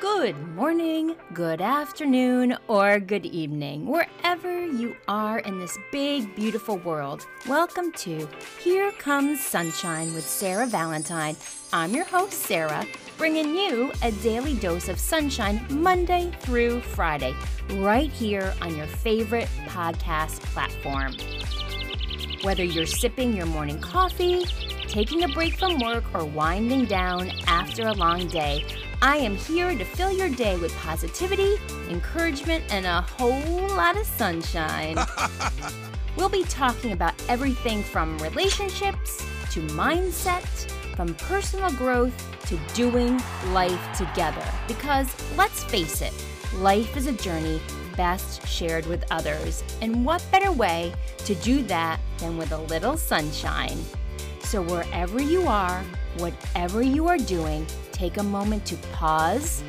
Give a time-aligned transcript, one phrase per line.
[0.00, 7.26] Good morning, good afternoon, or good evening, wherever you are in this big, beautiful world.
[7.48, 8.28] Welcome to
[8.60, 11.34] Here Comes Sunshine with Sarah Valentine.
[11.72, 12.84] I'm your host, Sarah,
[13.16, 17.34] bringing you a daily dose of sunshine Monday through Friday,
[17.76, 21.14] right here on your favorite podcast platform.
[22.42, 24.44] Whether you're sipping your morning coffee,
[24.88, 28.62] taking a break from work, or winding down after a long day,
[29.02, 31.56] I am here to fill your day with positivity,
[31.90, 34.96] encouragement, and a whole lot of sunshine.
[36.16, 39.18] we'll be talking about everything from relationships
[39.52, 40.46] to mindset,
[40.96, 42.14] from personal growth
[42.46, 44.44] to doing life together.
[44.66, 46.14] Because let's face it,
[46.54, 47.60] life is a journey
[47.96, 49.62] best shared with others.
[49.82, 53.78] And what better way to do that than with a little sunshine?
[54.40, 55.82] So, wherever you are,
[56.18, 59.62] whatever you are doing, take a moment to pause,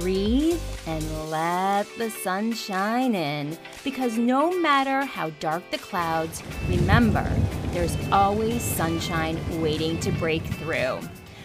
[0.00, 3.56] breathe, and let the sun shine in.
[3.84, 7.30] Because no matter how dark the clouds, remember,
[7.72, 11.00] there's always sunshine waiting to break through.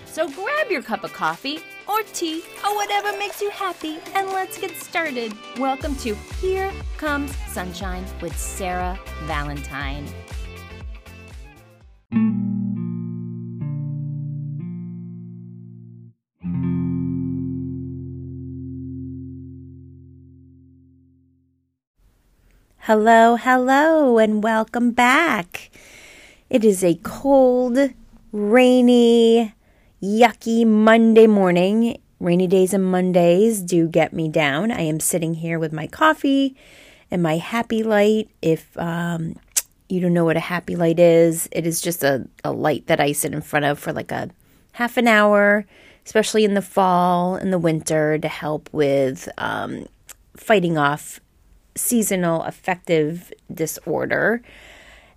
[0.05, 4.57] So grab your cup of coffee or tea or whatever makes you happy and let's
[4.57, 5.33] get started.
[5.59, 10.05] Welcome to Here Comes Sunshine with Sarah Valentine.
[22.87, 25.69] Hello, hello, and welcome back.
[26.49, 27.77] It is a cold,
[28.33, 29.53] rainy,
[30.03, 32.01] yucky Monday morning.
[32.19, 34.69] Rainy days and Mondays do get me down.
[34.69, 36.57] I am sitting here with my coffee
[37.09, 38.27] and my happy light.
[38.41, 39.37] If um,
[39.87, 42.99] you don't know what a happy light is, it is just a, a light that
[42.99, 44.29] I sit in front of for like a
[44.73, 45.65] half an hour,
[46.05, 49.85] especially in the fall and the winter, to help with um,
[50.35, 51.21] fighting off
[51.75, 54.41] seasonal affective disorder.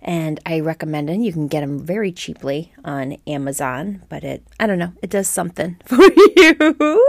[0.01, 1.17] And I recommend it.
[1.19, 5.27] You can get them very cheaply on Amazon, but it, I don't know, it does
[5.27, 6.03] something for
[6.35, 7.03] you.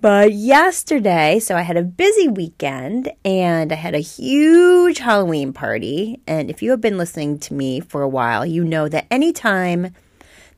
[0.00, 6.20] but yesterday, so I had a busy weekend and I had a huge Halloween party.
[6.26, 9.94] And if you have been listening to me for a while, you know that anytime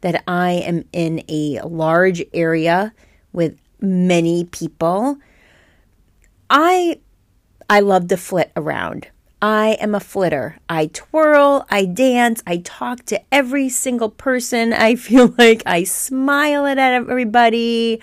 [0.00, 2.92] that I am in a large area
[3.32, 5.18] with many people,
[6.50, 7.00] I
[7.74, 9.08] I love to flit around.
[9.42, 10.58] I am a flitter.
[10.68, 14.72] I twirl, I dance, I talk to every single person.
[14.72, 18.00] I feel like I smile at everybody.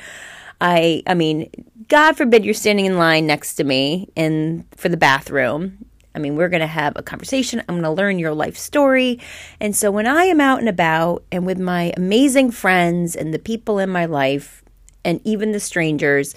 [0.59, 1.49] I I mean,
[1.87, 5.85] God forbid you're standing in line next to me in for the bathroom.
[6.13, 7.61] I mean, we're going to have a conversation.
[7.61, 9.21] I'm going to learn your life story.
[9.61, 13.39] And so when I am out and about and with my amazing friends and the
[13.39, 14.65] people in my life
[15.05, 16.35] and even the strangers,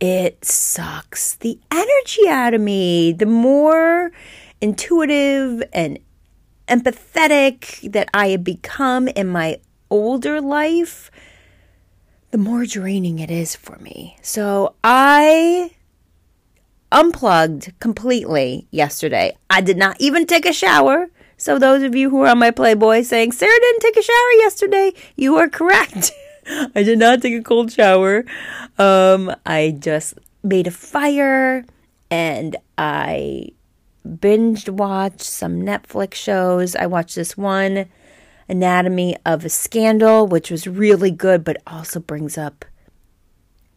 [0.00, 3.12] it sucks the energy out of me.
[3.12, 4.12] The more
[4.60, 5.98] intuitive and
[6.68, 9.58] empathetic that I have become in my
[9.90, 11.10] older life,
[12.30, 14.16] the more draining it is for me.
[14.22, 15.70] So I
[16.90, 19.36] unplugged completely yesterday.
[19.50, 21.08] I did not even take a shower.
[21.36, 24.32] So, those of you who are on my Playboy saying, Sarah didn't take a shower
[24.38, 26.12] yesterday, you are correct.
[26.74, 28.24] I did not take a cold shower.
[28.78, 31.64] Um, I just made a fire
[32.10, 33.48] and I
[34.06, 36.76] binged watched some Netflix shows.
[36.76, 37.86] I watched this one,
[38.48, 42.64] Anatomy of a Scandal, which was really good, but also brings up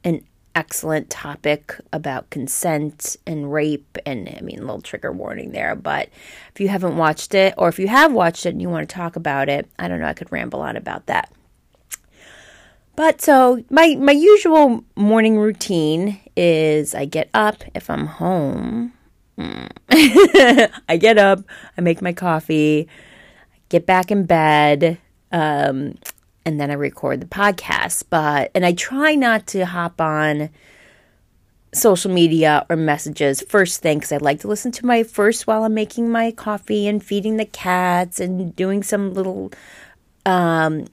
[0.04, 0.24] an
[0.54, 3.98] excellent topic about consent and rape.
[4.06, 5.76] And I mean, a little trigger warning there.
[5.76, 6.10] But
[6.54, 8.94] if you haven't watched it, or if you have watched it and you want to
[8.94, 11.32] talk about it, I don't know, I could ramble on about that.
[12.98, 18.92] But so my my usual morning routine is I get up if I'm home.
[19.38, 20.72] Mm.
[20.90, 21.44] I get up,
[21.78, 22.88] I make my coffee,
[23.70, 24.98] get back in bed,
[25.32, 26.00] um,
[26.44, 28.06] and then I record the podcast.
[28.10, 30.50] But and I try not to hop on
[31.76, 35.66] social media or messages first thing because I like to listen to my first while
[35.66, 39.52] I'm making my coffee and feeding the cats and doing some little
[40.26, 40.88] um,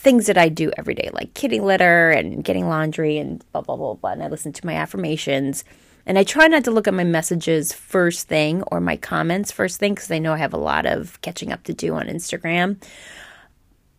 [0.00, 3.76] things that I do every day, like kitty litter and getting laundry and blah, blah,
[3.76, 4.10] blah, blah.
[4.12, 5.62] And I listen to my affirmations.
[6.06, 9.78] And I try not to look at my messages first thing or my comments first
[9.78, 12.82] thing because I know I have a lot of catching up to do on Instagram.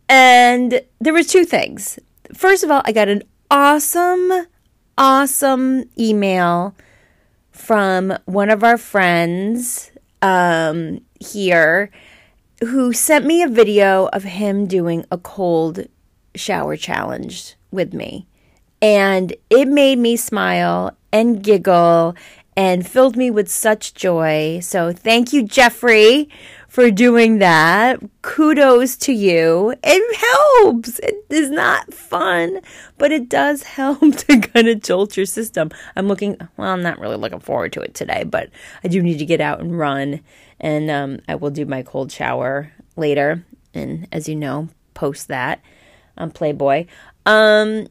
[0.08, 2.00] And there was two things.
[2.34, 4.46] First of all, I got an awesome,
[4.98, 6.74] awesome email
[7.52, 11.92] from one of our friends um, here
[12.62, 15.86] who sent me a video of him doing a cold
[16.34, 18.26] shower challenge with me.
[18.80, 22.14] And it made me smile and giggle
[22.56, 24.60] and filled me with such joy.
[24.60, 26.28] So thank you, Jeffrey,
[26.68, 28.00] for doing that.
[28.22, 29.74] Kudos to you.
[29.82, 30.16] It
[30.62, 30.98] helps.
[30.98, 32.60] It is not fun,
[32.98, 35.70] but it does help to kind of jolt your system.
[35.96, 38.50] I'm looking, well, I'm not really looking forward to it today, but
[38.84, 40.20] I do need to get out and run.
[40.60, 43.44] And um, I will do my cold shower later.
[43.74, 45.60] And as you know, post that
[46.18, 46.86] on Playboy.
[47.24, 47.86] Um,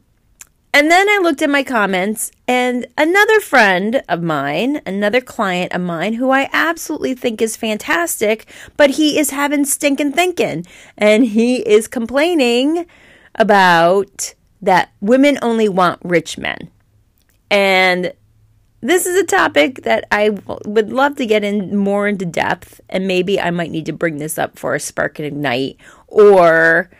[0.74, 5.82] and then I looked at my comments, and another friend of mine, another client of
[5.82, 10.64] mine, who I absolutely think is fantastic, but he is having stinking thinking.
[10.96, 12.86] And he is complaining
[13.34, 16.70] about that women only want rich men.
[17.50, 18.14] And
[18.80, 20.30] this is a topic that I
[20.64, 24.16] would love to get in more into depth, and maybe I might need to bring
[24.16, 25.76] this up for a spark and ignite
[26.08, 26.90] or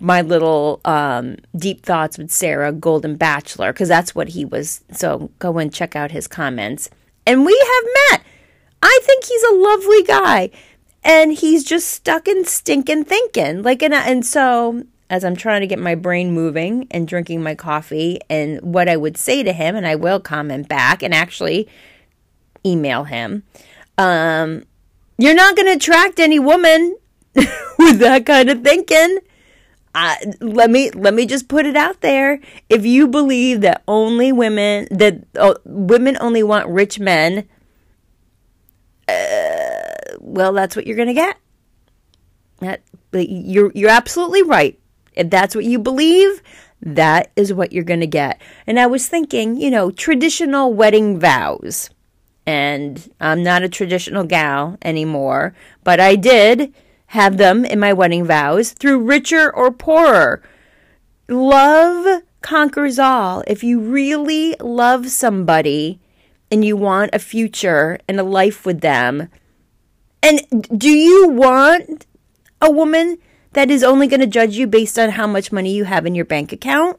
[0.00, 4.82] my little um, deep thoughts with Sarah Golden Bachelor because that's what he was.
[4.92, 6.90] So go and check out his comments.
[7.26, 8.26] And we have met.
[8.82, 10.50] I think he's a lovely guy,
[11.02, 13.62] and he's just stuck in stinking thinking.
[13.62, 17.54] Like and and so as I'm trying to get my brain moving and drinking my
[17.54, 21.68] coffee, and what I would say to him, and I will comment back and actually
[22.64, 23.42] email him.
[23.96, 24.64] Um,
[25.16, 26.96] you're not going to attract any woman
[27.34, 29.18] with that kind of thinking.
[29.94, 32.40] I, let me let me just put it out there.
[32.68, 37.48] If you believe that only women that uh, women only want rich men,
[39.08, 41.36] uh, well, that's what you're going to get.
[42.60, 42.82] That
[43.12, 44.78] you're you're absolutely right.
[45.14, 46.42] If that's what you believe,
[46.80, 48.40] that is what you're going to get.
[48.66, 51.90] And I was thinking, you know, traditional wedding vows.
[52.46, 55.54] And I'm not a traditional gal anymore,
[55.84, 56.72] but I did
[57.08, 60.42] have them in my wedding vows through richer or poorer.
[61.28, 63.42] Love conquers all.
[63.46, 66.00] If you really love somebody
[66.50, 69.28] and you want a future and a life with them,
[70.22, 72.06] and do you want
[72.60, 73.18] a woman
[73.52, 76.14] that is only going to judge you based on how much money you have in
[76.14, 76.98] your bank account?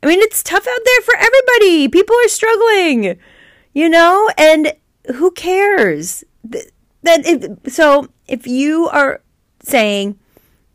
[0.00, 1.88] I mean, it's tough out there for everybody.
[1.88, 3.18] People are struggling,
[3.74, 4.74] you know, and
[5.16, 6.22] who cares?
[7.02, 9.20] That if, so if you are
[9.62, 10.18] saying,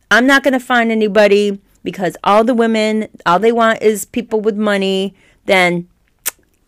[0.10, 4.40] I'm not going to find anybody because all the women, all they want is people
[4.40, 5.16] with money,
[5.46, 5.90] then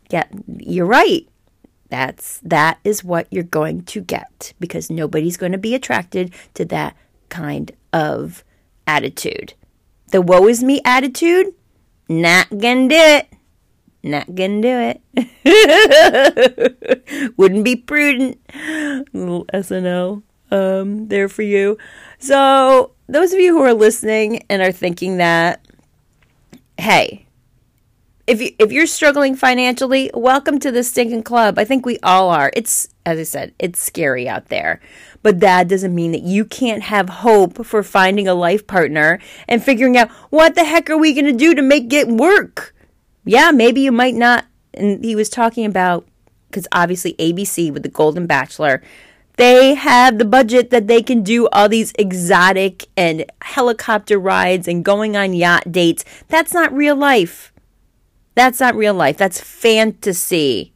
[0.09, 0.25] yeah,
[0.57, 1.27] you're right.
[1.89, 6.65] That's that is what you're going to get because nobody's going to be attracted to
[6.65, 6.95] that
[7.29, 8.43] kind of
[8.87, 9.53] attitude.
[10.11, 11.53] The woe is me attitude,
[12.07, 13.27] not gonna do it.
[14.05, 17.33] Not gonna do it.
[17.37, 18.39] Wouldn't be prudent.
[19.13, 20.21] Little SNL
[20.51, 21.79] um, there for you.
[22.19, 25.65] So, those of you who are listening and are thinking that,
[26.77, 27.25] hey,
[28.27, 31.57] if you if you're struggling financially, welcome to the stinking club.
[31.57, 32.51] I think we all are.
[32.55, 34.81] It's as I said, it's scary out there.
[35.23, 39.63] But that doesn't mean that you can't have hope for finding a life partner and
[39.63, 42.74] figuring out what the heck are we going to do to make it work.
[43.25, 46.07] Yeah, maybe you might not and he was talking about
[46.51, 48.81] cuz obviously ABC with the Golden Bachelor
[49.37, 54.85] they have the budget that they can do all these exotic and helicopter rides and
[54.85, 56.05] going on yacht dates.
[56.29, 57.51] That's not real life.
[58.35, 59.17] That's not real life.
[59.17, 60.71] That's fantasy.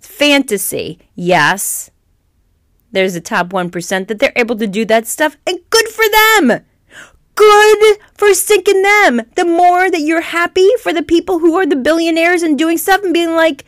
[0.00, 0.98] fantasy.
[1.14, 1.90] Yes.
[2.92, 6.64] There's a top 1% that they're able to do that stuff, and good for them.
[7.38, 9.22] Good for sinking them.
[9.36, 13.04] The more that you're happy for the people who are the billionaires and doing stuff
[13.04, 13.64] and being like,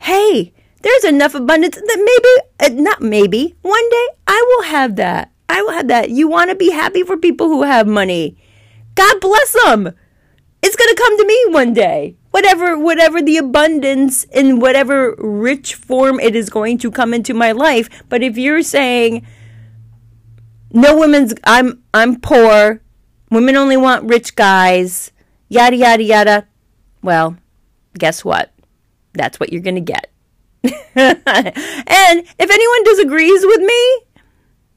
[0.00, 0.52] hey,
[0.82, 5.30] there's enough abundance that maybe, uh, not maybe, one day I will have that.
[5.48, 6.10] I will have that.
[6.10, 8.36] You want to be happy for people who have money.
[8.96, 9.92] God bless them.
[10.60, 12.16] It's going to come to me one day.
[12.32, 17.52] Whatever whatever the abundance in whatever rich form it is going to come into my
[17.52, 19.24] life, but if you're saying
[20.72, 22.80] no women's I'm I'm poor,
[23.34, 25.12] women only want rich guys,
[25.48, 26.46] yada yada yada,
[27.02, 27.36] well,
[27.98, 28.52] guess what?
[29.12, 30.10] That's what you're going to get.
[30.64, 34.00] and if anyone disagrees with me,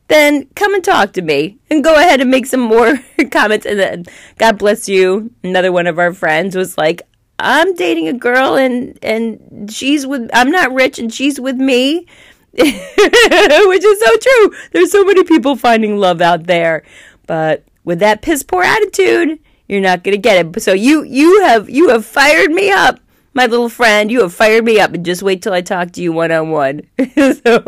[0.10, 3.00] then come and talk to me and go ahead and make some more
[3.32, 3.66] comments.
[3.66, 4.06] And then,
[4.38, 5.32] God bless you.
[5.44, 7.02] Another one of our friends was like,
[7.40, 12.08] I'm dating a girl and and she's with I'm not rich and she's with me.
[12.54, 14.54] Which is so true.
[14.72, 16.84] There's so many people finding love out there.
[17.28, 19.39] But with that piss poor attitude,
[19.70, 20.62] you're not gonna get it.
[20.62, 23.00] So you you have you have fired me up
[23.34, 26.01] my little friend, you have fired me up and just wait till I talk to
[26.01, 26.82] you one on one.
[27.17, 27.63] So,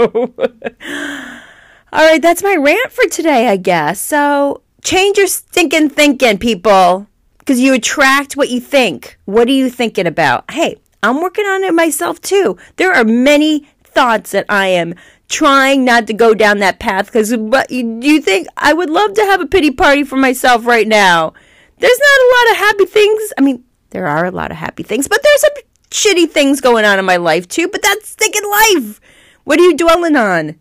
[1.93, 3.99] all right, that's my rant for today, I guess.
[4.01, 7.07] So, change your stinking thinking, people.
[7.37, 9.17] Because you attract what you think.
[9.25, 10.49] What are you thinking about?
[10.51, 12.57] Hey, I'm working on it myself too.
[12.75, 14.95] There are many thoughts that I am
[15.29, 19.41] trying not to go down that path because you think I would love to have
[19.41, 21.33] a pity party for myself right now?
[21.77, 23.33] There's not a lot of happy things.
[23.37, 25.53] I mean, there are a lot of happy things, but there's some
[25.91, 28.99] shitty things going on in my life too, but that's thinking life.
[29.45, 30.59] What are you dwelling on?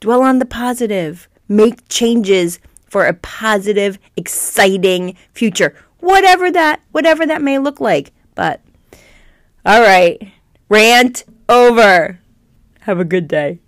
[0.00, 1.28] Dwell on the positive.
[1.48, 5.74] Make changes for a positive, exciting future.
[6.00, 8.12] Whatever that whatever that may look like.
[8.34, 8.60] But
[9.64, 10.32] all right.
[10.68, 12.20] Rant over.
[12.80, 13.60] Have a good day.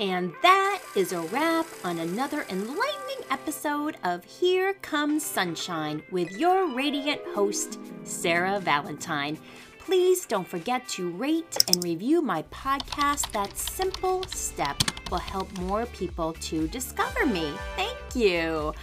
[0.00, 6.72] And that is a wrap on another enlightening episode of Here Comes Sunshine with your
[6.72, 9.36] radiant host, Sarah Valentine.
[9.80, 13.32] Please don't forget to rate and review my podcast.
[13.32, 17.52] That simple step will help more people to discover me.
[17.74, 18.74] Thank you.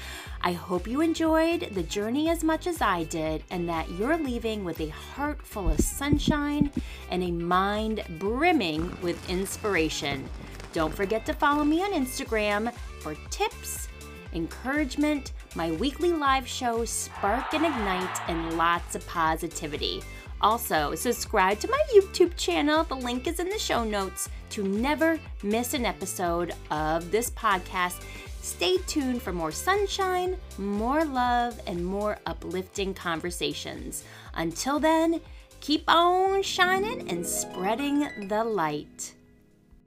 [0.42, 4.66] I hope you enjoyed the journey as much as I did and that you're leaving
[4.66, 6.72] with a heart full of sunshine
[7.10, 10.28] and a mind brimming with inspiration.
[10.76, 13.88] Don't forget to follow me on Instagram for tips,
[14.34, 20.04] encouragement, my weekly live show, Spark and Ignite, and lots of positivity.
[20.42, 22.84] Also, subscribe to my YouTube channel.
[22.84, 28.04] The link is in the show notes to never miss an episode of this podcast.
[28.42, 34.04] Stay tuned for more sunshine, more love, and more uplifting conversations.
[34.34, 35.22] Until then,
[35.62, 39.14] keep on shining and spreading the light.